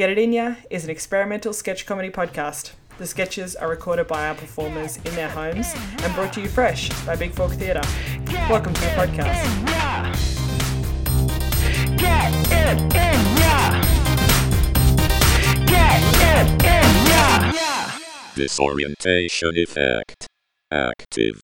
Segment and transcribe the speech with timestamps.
[0.00, 2.72] Get It In Ya is an experimental sketch comedy podcast.
[2.96, 6.88] The sketches are recorded by our performers in their homes and brought to you fresh
[7.04, 7.82] by Big Fork Theatre.
[8.48, 9.44] Welcome to the podcast.
[11.98, 13.82] Get it in ya.
[15.66, 17.06] Get it in
[17.52, 17.90] ya.
[18.34, 20.26] Disorientation effect.
[20.72, 21.42] Active.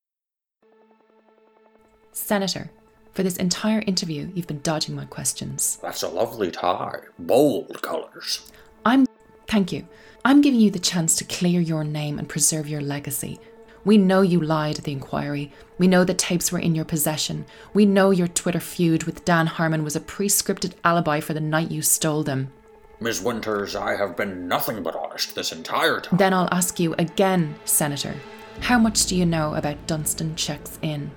[2.11, 2.71] Senator,
[3.17, 5.79] for this entire interview, you've been dodging my questions.
[5.81, 6.99] That's a lovely tie.
[7.17, 8.51] Bold colours.
[8.85, 9.07] I'm.
[9.47, 9.87] Thank you.
[10.23, 13.39] I'm giving you the chance to clear your name and preserve your legacy.
[13.83, 15.51] We know you lied at the inquiry.
[15.79, 17.47] We know the tapes were in your possession.
[17.73, 21.39] We know your Twitter feud with Dan Harmon was a pre scripted alibi for the
[21.39, 22.53] night you stole them.
[22.99, 26.19] Miss Winters, I have been nothing but honest this entire time.
[26.19, 28.13] Then I'll ask you again, Senator.
[28.59, 31.09] How much do you know about Dunston Checks In?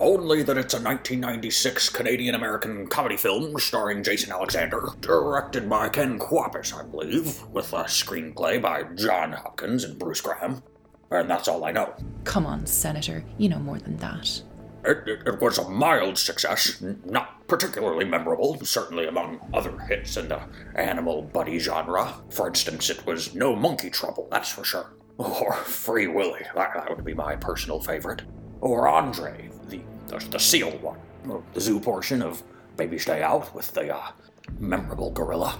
[0.00, 6.20] Only that it's a 1996 Canadian American comedy film starring Jason Alexander, directed by Ken
[6.20, 10.62] Kwapis, I believe, with a screenplay by John Hopkins and Bruce Graham.
[11.10, 11.94] And that's all I know.
[12.22, 14.40] Come on, Senator, you know more than that.
[14.84, 20.28] It, it, it was a mild success, not particularly memorable, certainly among other hits in
[20.28, 20.42] the
[20.76, 22.14] animal buddy genre.
[22.30, 24.92] For instance, it was no monkey trouble, that's for sure.
[25.16, 28.22] Or Free Willy, that, that would be my personal favorite.
[28.60, 30.98] Or Andre, the, the, the seal one.
[31.28, 32.42] Or the zoo portion of
[32.76, 34.10] Baby's Day Out with the uh,
[34.58, 35.58] memorable gorilla.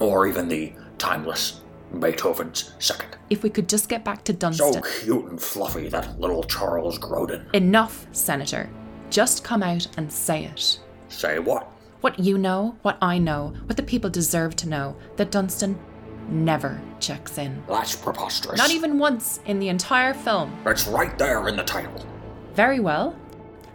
[0.00, 1.60] Or even the timeless
[1.98, 3.16] Beethoven's second.
[3.30, 4.74] If we could just get back to Dunston.
[4.74, 7.52] So cute and fluffy, that little Charles Grodin.
[7.54, 8.68] Enough, Senator.
[9.10, 10.80] Just come out and say it.
[11.08, 11.64] Say what?
[12.00, 15.78] What you know, what I know, what the people deserve to know that Dunston
[16.28, 17.62] never checks in.
[17.66, 18.58] That's preposterous.
[18.58, 20.56] Not even once in the entire film.
[20.66, 22.06] It's right there in the title.
[22.58, 23.14] Very well.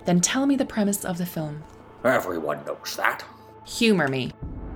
[0.03, 1.63] Then tell me the premise of the film.
[2.03, 3.23] Everyone knows that.
[3.65, 4.33] Humor me.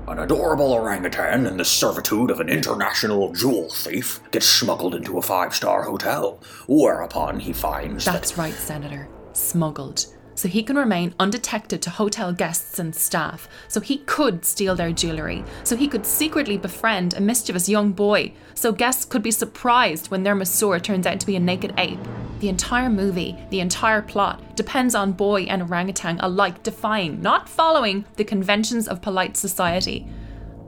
[0.07, 5.21] An adorable orangutan in the servitude of an international jewel thief gets smuggled into a
[5.21, 8.37] five star hotel, whereupon he finds That's that.
[8.37, 9.09] right, Senator.
[9.33, 10.05] Smuggled.
[10.35, 13.49] So he can remain undetected to hotel guests and staff.
[13.67, 15.43] So he could steal their jewellery.
[15.65, 18.31] So he could secretly befriend a mischievous young boy.
[18.53, 21.99] So guests could be surprised when their masseur turns out to be a naked ape.
[22.39, 28.05] The entire movie, the entire plot, depends on boy and orangutan alike defying, not following,
[28.15, 30.07] the conventions of polite society.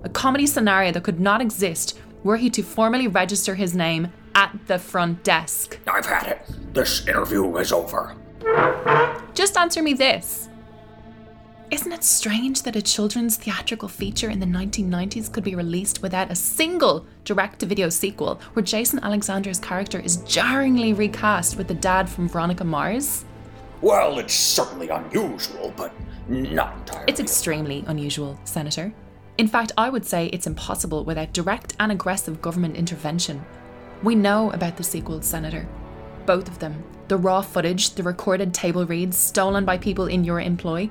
[0.03, 4.57] A comedy scenario that could not exist were he to formally register his name at
[4.65, 5.79] the front desk.
[5.87, 6.41] I've had it.
[6.73, 8.15] This interview is over.
[9.35, 10.48] Just answer me this.
[11.71, 16.31] Isn't it strange that a children's theatrical feature in the 1990s could be released without
[16.31, 21.75] a single direct to video sequel where Jason Alexander's character is jarringly recast with the
[21.75, 23.23] dad from Veronica Mars?
[23.81, 25.93] Well, it's certainly unusual, but
[26.27, 27.05] not entirely.
[27.07, 28.91] It's extremely unusual, Senator.
[29.37, 33.45] In fact, I would say it's impossible without direct and aggressive government intervention.
[34.01, 35.67] We know about the sequels, Senator.
[36.25, 36.83] Both of them.
[37.09, 40.89] The raw footage, the recorded table reads stolen by people in your employ.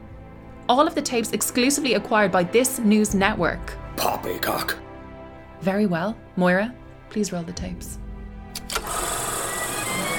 [0.68, 3.74] All of the tapes exclusively acquired by this news network.
[3.96, 4.76] Poppycock.
[5.62, 6.14] Very well.
[6.36, 6.74] Moira,
[7.08, 7.98] please roll the tapes.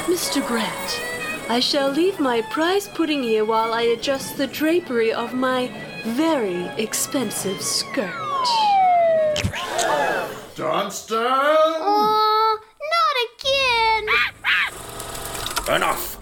[0.09, 0.45] Mr.
[0.45, 1.01] Grant,
[1.49, 5.69] I shall leave my prize pudding here while I adjust the drapery of my
[6.03, 8.09] very expensive skirt.
[10.55, 11.17] Dunston!
[11.19, 12.57] Aw,
[12.91, 13.15] not
[15.67, 15.75] again!
[15.75, 16.15] Enough!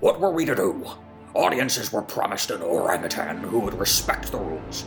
[0.00, 0.86] What were we to do?
[1.34, 4.84] Audiences were promised an orangutan who would respect the rules,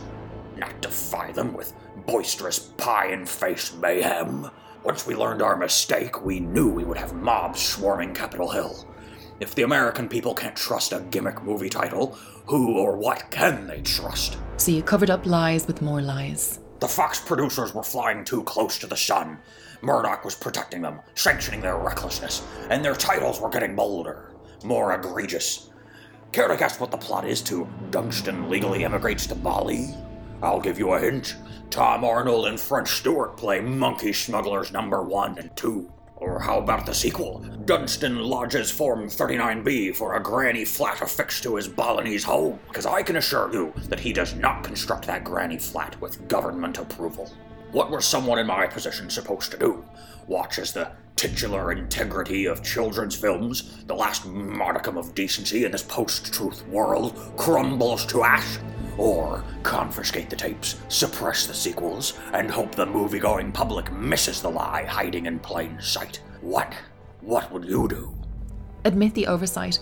[0.56, 1.72] not defy them with
[2.06, 4.50] boisterous pie and face mayhem.
[4.82, 8.86] Once we learned our mistake, we knew we would have mobs swarming Capitol Hill.
[9.38, 13.80] If the American people can't trust a gimmick movie title, who or what can they
[13.80, 14.36] trust?
[14.56, 16.58] So you covered up lies with more lies.
[16.80, 19.38] The Fox producers were flying too close to the sun.
[19.80, 24.32] Murdoch was protecting them, sanctioning their recklessness, and their titles were getting bolder,
[24.64, 25.70] more egregious.
[26.32, 29.94] Care to guess what the plot is to Dunston legally emigrates to Bali?
[30.42, 31.36] I'll give you a hint.
[31.68, 35.92] Tom Arnold and French Stewart play monkey smugglers number one and two.
[36.16, 37.40] Or how about the sequel?
[37.66, 43.02] Dunston lodges Form 39B for a granny flat affixed to his Balinese home, because I
[43.02, 47.30] can assure you that he does not construct that granny flat with government approval.
[47.72, 49.84] What were someone in my position supposed to do?
[50.26, 55.82] Watch as the titular integrity of children's films, the last modicum of decency in this
[55.82, 58.58] post truth world, crumbles to ash?
[58.98, 64.50] Or confiscate the tapes, suppress the sequels, and hope the movie going public misses the
[64.50, 66.20] lie hiding in plain sight?
[66.40, 66.74] What?
[67.20, 68.14] What would you do?
[68.84, 69.78] Admit the oversight.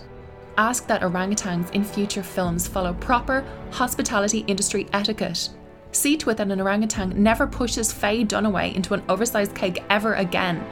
[0.57, 5.49] Ask that orangutans in future films follow proper hospitality industry etiquette.
[5.91, 10.13] See to it that an orangutan never pushes Faye Dunaway into an oversized cake ever
[10.13, 10.63] again.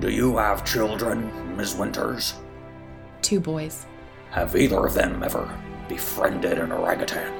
[0.00, 2.34] Do you have children, Miss Winters?
[3.20, 3.86] Two boys.
[4.30, 5.48] Have either of them ever
[5.88, 7.32] befriended an orangutan?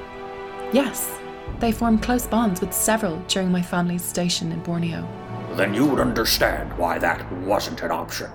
[0.72, 1.18] Yes,
[1.58, 5.08] they formed close bonds with several during my family's station in Borneo.
[5.54, 8.30] Then you would understand why that wasn't an option.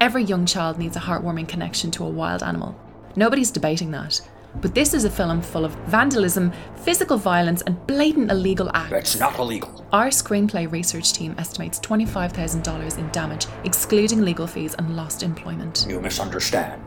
[0.00, 2.78] Every young child needs a heartwarming connection to a wild animal.
[3.16, 4.20] Nobody's debating that.
[4.56, 8.92] But this is a film full of vandalism, physical violence, and blatant illegal acts.
[8.92, 9.86] It's not illegal.
[9.92, 15.86] Our screenplay research team estimates $25,000 in damage, excluding legal fees and lost employment.
[15.88, 16.82] You misunderstand.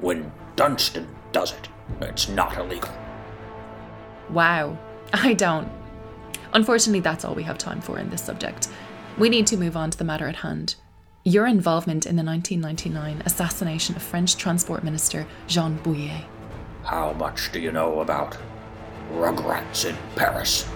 [0.00, 1.68] When Dunston does it,
[2.00, 2.90] it's not illegal.
[4.30, 4.78] Wow,
[5.12, 5.70] I don't.
[6.52, 8.68] Unfortunately, that's all we have time for in this subject.
[9.18, 10.76] We need to move on to the matter at hand.
[11.24, 16.24] Your involvement in the 1999 assassination of French Transport Minister Jean Bouillet.
[16.84, 18.36] How much do you know about
[19.10, 20.68] Rugrats in Paris?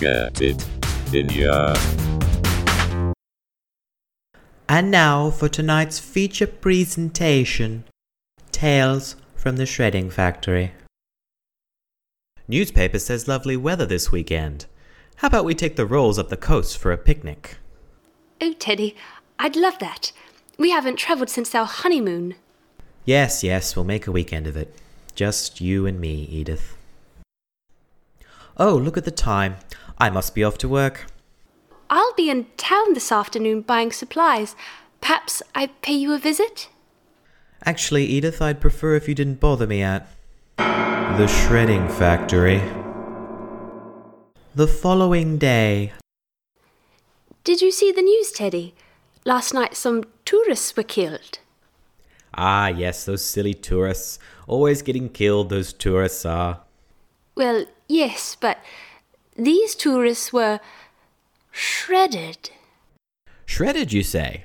[0.00, 0.66] Get it
[1.12, 1.76] in ya.
[4.66, 7.84] And now for tonight's feature presentation
[8.60, 10.72] Tales from the Shredding Factory.
[12.46, 14.66] Newspaper says lovely weather this weekend.
[15.16, 17.56] How about we take the rolls up the coast for a picnic?
[18.38, 18.94] Oh, Teddy,
[19.38, 20.12] I'd love that.
[20.58, 22.34] We haven't travelled since our honeymoon.
[23.06, 24.76] Yes, yes, we'll make a weekend of it.
[25.14, 26.76] Just you and me, Edith.
[28.58, 29.56] Oh, look at the time.
[29.96, 31.06] I must be off to work.
[31.88, 34.54] I'll be in town this afternoon buying supplies.
[35.00, 36.68] Perhaps I pay you a visit?
[37.64, 40.08] Actually, Edith, I'd prefer if you didn't bother me at
[40.56, 42.62] the shredding factory.
[44.54, 45.92] The following day,
[47.44, 48.74] Did you see the news, Teddy?
[49.24, 51.38] Last night some tourists were killed.
[52.34, 54.18] Ah, yes, those silly tourists.
[54.46, 56.60] Always getting killed, those tourists are.
[57.34, 58.58] Well, yes, but
[59.36, 60.60] these tourists were
[61.50, 62.50] shredded.
[63.44, 64.44] Shredded, you say?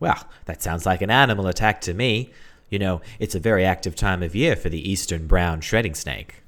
[0.00, 2.32] Well, that sounds like an animal attack to me.
[2.70, 6.42] You know, it's a very active time of year for the eastern brown shredding snake.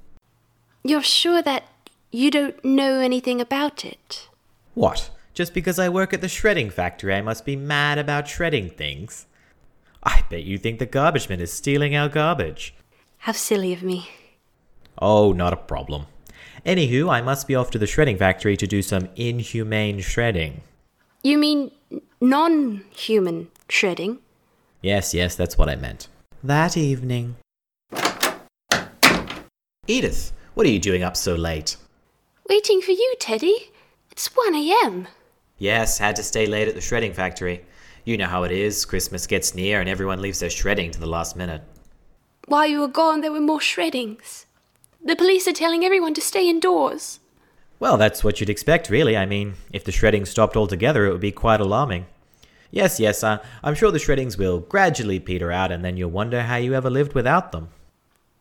[0.84, 1.64] You're sure that
[2.10, 4.28] you don't know anything about it?
[4.74, 5.10] What?
[5.34, 9.26] Just because I work at the shredding factory, I must be mad about shredding things?
[10.02, 12.74] I bet you think the garbage man is stealing our garbage.
[13.18, 14.08] How silly of me.
[14.98, 16.06] Oh, not a problem.
[16.66, 20.60] Anywho, I must be off to the shredding factory to do some inhumane shredding.
[21.22, 21.70] You mean
[22.20, 24.18] non human shredding?
[24.80, 26.08] Yes, yes, that's what I meant.
[26.44, 27.36] That evening.
[29.86, 31.76] Edith, what are you doing up so late?
[32.48, 33.70] Waiting for you, Teddy.
[34.10, 35.06] It's 1 a.m.
[35.58, 37.64] Yes, had to stay late at the shredding factory.
[38.04, 38.84] You know how it is.
[38.84, 41.62] Christmas gets near and everyone leaves their shredding to the last minute.
[42.48, 44.46] While you were gone, there were more shreddings.
[45.04, 47.20] The police are telling everyone to stay indoors.
[47.78, 49.16] Well, that's what you'd expect, really.
[49.16, 52.06] I mean, if the shredding stopped altogether, it would be quite alarming.
[52.72, 56.42] Yes, yes, uh, I'm sure the shreddings will gradually peter out, and then you'll wonder
[56.42, 57.68] how you ever lived without them.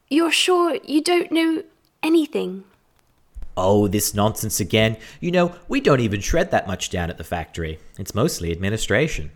[0.09, 1.63] You're sure you don't know
[2.01, 2.63] anything?
[3.57, 4.95] Oh, this nonsense again.
[5.19, 7.79] You know, we don't even shred that much down at the factory.
[7.99, 9.31] It's mostly administration.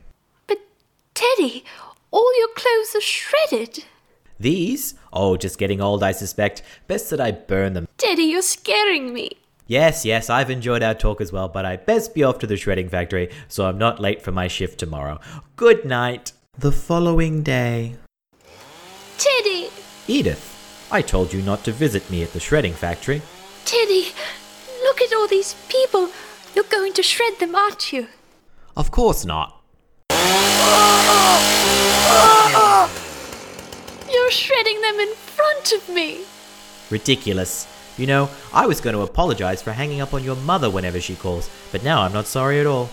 [0.48, 0.60] But,
[1.14, 1.66] Teddy,
[2.12, 3.84] all your clothes are shredded.
[4.40, 4.96] These?
[5.12, 6.62] Oh, just getting old, I suspect.
[6.88, 7.90] Best that I burn them.
[7.98, 9.32] Teddy, you're scaring me.
[9.68, 12.56] Yes, yes, I've enjoyed our talk as well, but I best be off to the
[12.56, 15.20] shredding factory so I'm not late for my shift tomorrow.
[15.56, 16.34] Good night.
[16.58, 17.96] The following day.
[19.18, 19.70] Teddy!
[20.08, 23.24] Edith, I told you not to visit me at the shredding factory.
[23.66, 24.10] Teddy!
[24.84, 26.12] Look at all these people.
[26.54, 28.08] You're going to shred them, aren't you?
[28.78, 29.64] Of course not.
[34.12, 36.24] You're shredding them in front of me.
[36.92, 37.66] Ridiculous.
[37.98, 41.16] You know, I was going to apologize for hanging up on your mother whenever she
[41.16, 42.90] calls, but now I'm not sorry at all.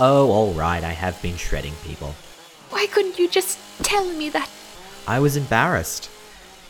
[0.00, 2.14] Oh, all right, I have been shredding people.
[2.70, 4.48] Why couldn't you just tell me that?
[5.08, 6.08] I was embarrassed.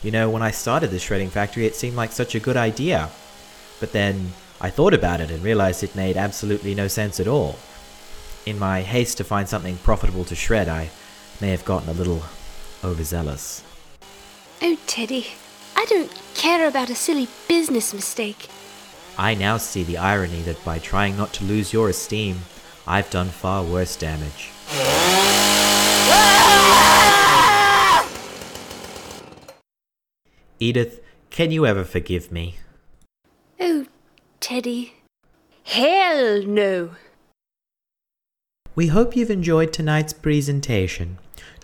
[0.01, 3.09] You know, when I started the shredding factory, it seemed like such a good idea.
[3.79, 7.57] But then I thought about it and realized it made absolutely no sense at all.
[8.47, 10.89] In my haste to find something profitable to shred, I
[11.41, 12.23] may have gotten a little
[12.83, 13.63] overzealous.
[14.61, 15.27] Oh, Teddy,
[15.75, 18.49] I don't care about a silly business mistake.
[19.17, 22.39] I now see the irony that by trying not to lose your esteem,
[22.87, 24.51] I've done far worse damage.
[30.61, 32.57] Edith, can you ever forgive me?
[33.59, 33.85] Oh,
[34.41, 34.93] Teddy.
[35.63, 36.91] Hell no.
[38.75, 41.17] We hope you've enjoyed tonight's presentation.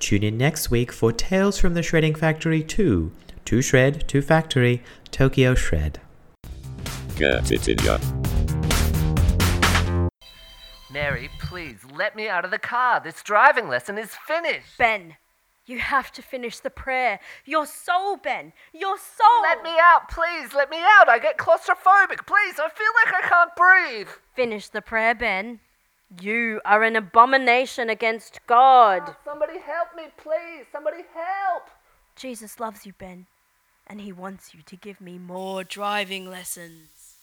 [0.05, 3.11] Tune in next week for Tales from the Shredding Factory 2
[3.45, 5.99] To Shred, to Factory, Tokyo Shred.
[7.15, 7.97] Get it in ya.
[10.91, 13.01] Mary, please let me out of the car.
[13.03, 14.77] This driving lesson is finished.
[14.77, 15.15] Ben,
[15.65, 17.19] you have to finish the prayer.
[17.43, 18.53] Your soul, Ben.
[18.75, 19.41] Your soul.
[19.41, 20.53] Let me out, please.
[20.53, 21.09] Let me out.
[21.09, 22.27] I get claustrophobic.
[22.27, 24.09] Please, I feel like I can't breathe.
[24.35, 25.61] Finish the prayer, Ben.
[26.21, 29.03] You are an abomination against God.
[29.07, 30.65] Oh, somebody help me, please.
[30.71, 31.63] Somebody help.
[32.15, 33.25] Jesus loves you, Ben,
[33.85, 37.17] and he wants you to give me more driving lessons.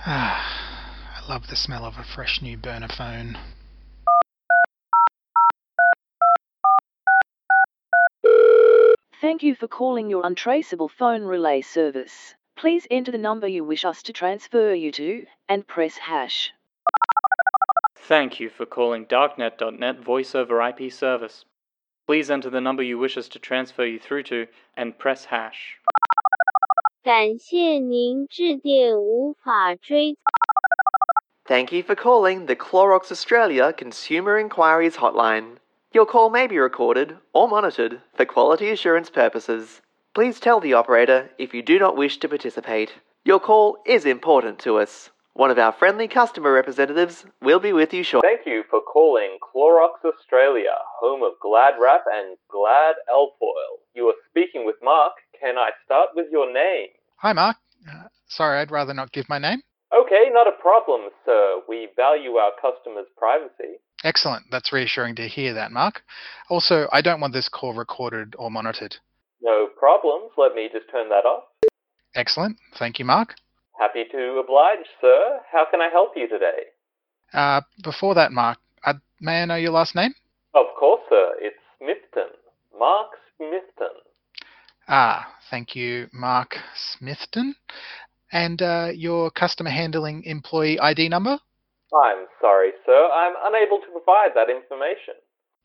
[0.06, 3.38] I love the smell of a fresh new burner phone.
[9.20, 12.34] Thank you for calling your untraceable phone relay service.
[12.59, 16.51] Please enter the number you wish us to transfer you to and press hash.
[17.95, 21.45] Thank you for calling Darknet.net voice over IP service.
[22.07, 25.79] Please enter the number you wish us to transfer you through to and press hash.
[27.03, 30.17] 感谢您致电无法追。
[31.45, 35.57] Thank you for calling the Clorox Australia Consumer Inquiries Hotline.
[35.93, 39.81] Your call may be recorded or monitored for quality assurance purposes.
[40.12, 42.94] Please tell the operator if you do not wish to participate.
[43.24, 45.10] Your call is important to us.
[45.34, 48.28] One of our friendly customer representatives will be with you shortly.
[48.28, 53.78] Thank you for calling Clorox Australia, home of Glad Wrap and Glad Alfoil.
[53.94, 55.12] You are speaking with Mark.
[55.40, 56.88] Can I start with your name?
[57.18, 57.58] Hi, Mark.
[57.88, 59.62] Uh, sorry, I'd rather not give my name.
[59.96, 61.60] Okay, not a problem, sir.
[61.68, 63.78] We value our customers' privacy.
[64.02, 64.46] Excellent.
[64.50, 66.02] That's reassuring to hear that, Mark.
[66.48, 68.96] Also, I don't want this call recorded or monitored.
[69.42, 70.32] No problems.
[70.36, 71.44] Let me just turn that off.
[72.14, 72.58] Excellent.
[72.78, 73.34] Thank you, Mark.
[73.78, 75.40] Happy to oblige, sir.
[75.50, 76.68] How can I help you today?
[77.32, 80.12] Uh, before that, Mark, uh, may I know your last name?
[80.54, 81.32] Of course, sir.
[81.40, 82.28] It's Smithton.
[82.78, 83.08] Mark
[83.40, 83.94] Smithton.
[84.88, 87.54] Ah, thank you, Mark Smithton.
[88.32, 91.38] And uh, your customer handling employee ID number?
[92.04, 93.08] I'm sorry, sir.
[93.12, 95.14] I'm unable to provide that information.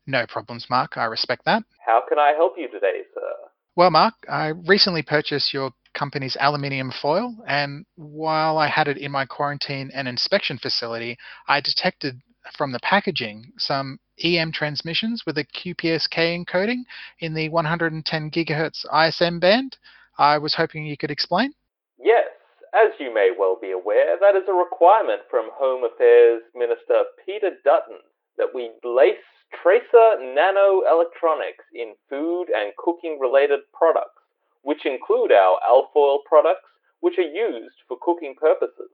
[0.08, 0.98] No problems, Mark.
[0.98, 1.64] I respect that.
[1.86, 3.50] How can I help you today, sir?
[3.78, 9.12] Well, Mark, I recently purchased your company's aluminium foil, and while I had it in
[9.12, 11.18] my quarantine and inspection facility,
[11.50, 12.22] I detected
[12.58, 16.84] from the packaging some EM transmissions with a QPSK encoding
[17.20, 19.76] in the 110 gigahertz ISM band.
[20.18, 21.54] I was hoping you could explain.
[22.00, 22.30] Yes,
[22.74, 27.52] as you may well be aware, that is a requirement from Home Affairs Minister Peter
[27.66, 28.00] Dutton
[28.38, 29.18] that we lace
[29.62, 34.22] tracer nanoelectronics in food and cooking related products,
[34.62, 36.70] which include our alfoil products,
[37.00, 38.90] which are used for cooking purposes.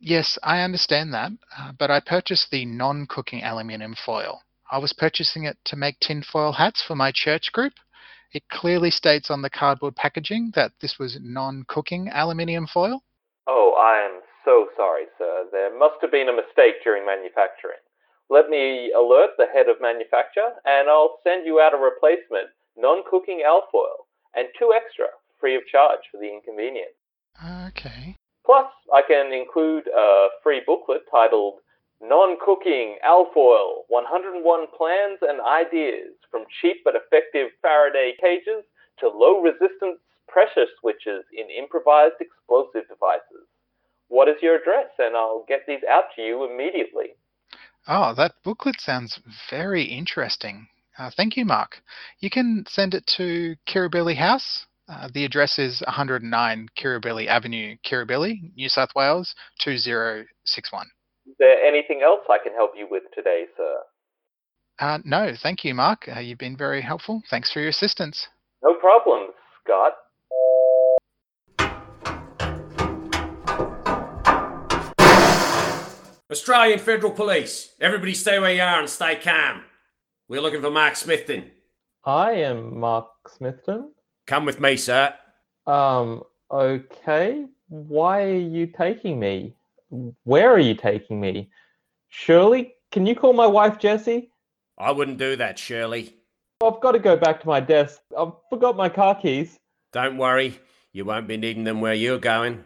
[0.00, 4.42] Yes, I understand that, uh, but I purchased the non cooking aluminium foil.
[4.70, 7.74] I was purchasing it to make tinfoil hats for my church group.
[8.32, 13.02] It clearly states on the cardboard packaging that this was non cooking aluminium foil.
[13.46, 15.46] Oh, I am so sorry, sir.
[15.52, 17.78] There must have been a mistake during manufacturing.
[18.30, 23.02] Let me alert the head of manufacture, and I'll send you out a replacement non
[23.08, 25.06] cooking alfoil and two extra
[25.38, 26.96] free of charge for the inconvenience.
[27.68, 28.16] Okay.
[28.44, 31.60] Plus, I can include a free booklet titled
[32.00, 38.64] Non Cooking Alfoil 101 Plans and Ideas from Cheap but Effective Faraday Cages
[39.00, 43.48] to Low Resistance Pressure Switches in Improvised Explosive Devices.
[44.08, 44.92] What is your address?
[44.98, 47.16] And I'll get these out to you immediately.
[47.86, 50.68] Oh, that booklet sounds very interesting.
[50.98, 51.82] Uh, thank you, Mark.
[52.20, 54.66] You can send it to Kirribilli House.
[54.88, 60.86] Uh, the address is 109 Kirribilli Avenue, Kirribilli, New South Wales 2061.
[61.26, 63.76] Is there anything else I can help you with today, sir?
[64.78, 66.08] Uh, no, thank you, Mark.
[66.08, 67.22] Uh, you've been very helpful.
[67.30, 68.28] Thanks for your assistance.
[68.62, 69.28] No problem,
[69.62, 69.92] Scott.
[76.34, 79.62] Australian Federal Police, everybody stay where you are and stay calm.
[80.28, 81.48] We're looking for Mark Smithton.
[82.04, 83.90] I am Mark Smithton.
[84.26, 85.14] Come with me, sir.
[85.64, 87.46] Um, okay.
[87.68, 89.54] Why are you taking me?
[90.24, 91.50] Where are you taking me?
[92.08, 94.32] Shirley, can you call my wife Jessie?
[94.76, 96.16] I wouldn't do that, Shirley.
[96.64, 98.00] I've got to go back to my desk.
[98.18, 99.56] I've forgot my car keys.
[99.92, 100.58] Don't worry,
[100.92, 102.64] you won't be needing them where you're going.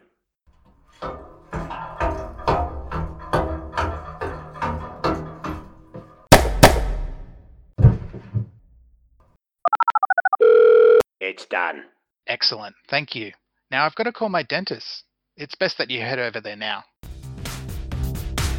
[11.51, 11.85] Done.
[12.27, 12.75] Excellent.
[12.89, 13.33] Thank you.
[13.71, 15.05] Now I've got to call my dentist.
[15.37, 16.85] It's best that you head over there now.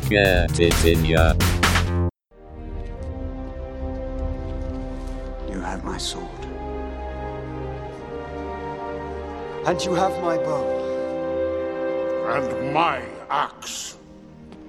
[0.10, 1.34] Get it in ya.
[5.50, 6.46] You have my sword.
[9.66, 10.78] And you have my bow.
[12.34, 13.98] And my axe.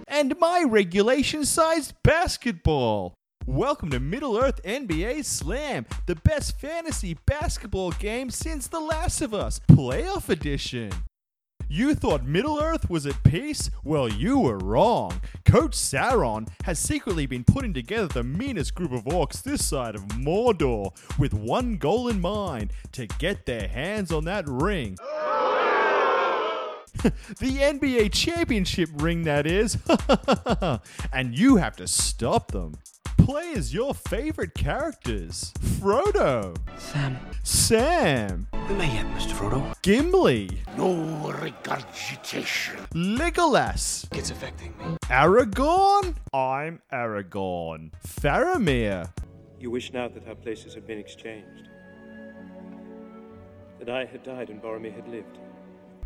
[0.09, 3.15] And my regulation sized basketball.
[3.51, 9.35] Welcome to Middle Earth NBA Slam, the best fantasy basketball game since The Last of
[9.35, 10.93] Us, Playoff Edition.
[11.69, 13.69] You thought Middle Earth was at peace?
[13.83, 15.21] Well, you were wrong.
[15.45, 20.03] Coach Sauron has secretly been putting together the meanest group of orcs this side of
[20.03, 24.97] Mordor with one goal in mind to get their hands on that ring.
[27.03, 29.77] the NBA championship ring, that is.
[31.13, 32.77] and you have to stop them.
[33.25, 37.17] Play as your favorite characters Frodo, Sam.
[37.43, 39.33] Sam, We may yet, Mr.
[39.33, 39.75] Frodo.
[39.83, 42.77] Gimli, No regurgitation.
[42.95, 44.97] Legolas, It's affecting me.
[45.05, 46.15] Aragorn.
[46.33, 47.91] I'm Aragorn.
[48.07, 49.09] Faramir,
[49.59, 51.69] You wish now that our places had been exchanged.
[53.79, 55.39] That I had died and Boromir had lived.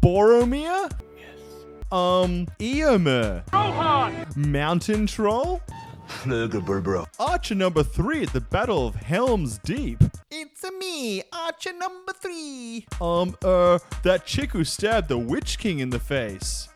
[0.02, 0.90] Boromir?
[1.18, 1.40] Yes.
[1.90, 3.42] Um, Eomer.
[3.52, 4.26] Rohan!
[4.37, 5.61] Mountain Troll?
[6.25, 7.06] bro.
[7.18, 10.02] Archer number three at the Battle of Helm's Deep.
[10.30, 12.87] It's a me, Archer number three.
[13.00, 16.68] Um, uh, that chick who stabbed the Witch King in the face.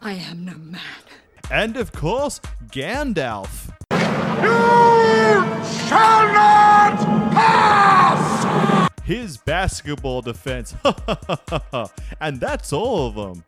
[0.00, 0.80] I am no man.
[1.50, 3.70] And of course, Gandalf.
[4.42, 6.98] You shall not
[7.32, 8.90] pass!
[9.04, 10.74] His basketball defense.
[12.20, 13.44] and that's all of them.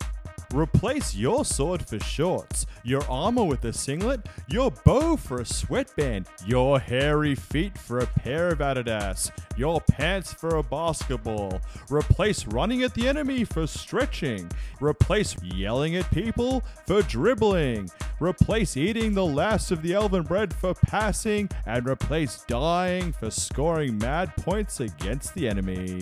[0.53, 6.25] Replace your sword for shorts, your armor with a singlet, your bow for a sweatband,
[6.45, 11.61] your hairy feet for a pair of Adidas, your pants for a basketball.
[11.91, 14.49] Replace running at the enemy for stretching.
[14.81, 17.91] Replace yelling at people for dribbling.
[18.19, 21.47] Replace eating the last of the elven bread for passing.
[21.67, 25.99] And replace dying for scoring mad points against the enemy.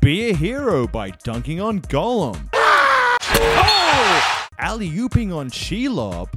[0.00, 2.51] Be a hero by dunking on Gollum.
[3.24, 4.46] Oh!
[4.58, 6.28] Alley ooping on Shelob.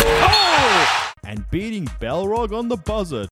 [0.00, 1.12] Oh!
[1.24, 3.26] And beating Balrog on the buzzer.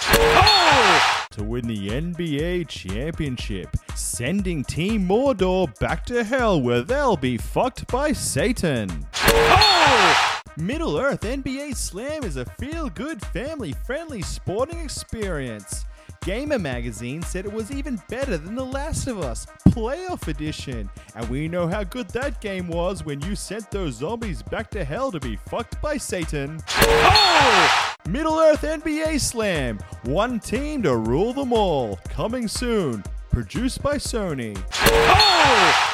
[0.00, 1.26] Oh!
[1.30, 7.86] To win the NBA championship, sending Team Mordor back to hell where they'll be fucked
[7.88, 9.06] by Satan.
[9.14, 10.41] Oh!
[10.58, 15.86] Middle Earth NBA Slam is a feel good, family friendly sporting experience.
[16.26, 21.28] Gamer Magazine said it was even better than The Last of Us Playoff Edition, and
[21.30, 25.10] we know how good that game was when you sent those zombies back to hell
[25.10, 26.60] to be fucked by Satan.
[26.68, 27.94] Oh!
[28.06, 31.98] Middle Earth NBA Slam, one team to rule them all.
[32.10, 33.02] Coming soon.
[33.30, 34.62] Produced by Sony.
[34.84, 35.91] Oh!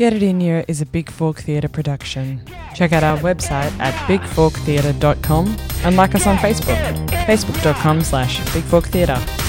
[0.00, 2.40] Get It In Here is a Big Fork Theatre production.
[2.74, 6.78] Check out our website at bigforktheatre.com and like us on Facebook,
[7.26, 9.39] facebook.com slash bigforktheatre.